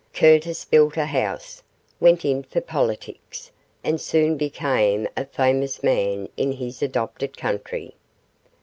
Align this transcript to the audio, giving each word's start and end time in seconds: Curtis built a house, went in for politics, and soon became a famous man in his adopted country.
Curtis 0.15 0.65
built 0.65 0.97
a 0.97 1.05
house, 1.05 1.61
went 1.99 2.25
in 2.25 2.41
for 2.41 2.59
politics, 2.59 3.51
and 3.83 4.01
soon 4.01 4.35
became 4.35 5.07
a 5.15 5.25
famous 5.25 5.83
man 5.83 6.27
in 6.35 6.53
his 6.53 6.81
adopted 6.81 7.37
country. 7.37 7.93